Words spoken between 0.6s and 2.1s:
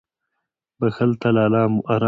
•بښل تل آرام ورکوي.